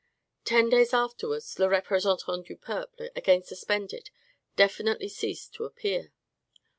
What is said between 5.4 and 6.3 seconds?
to appear.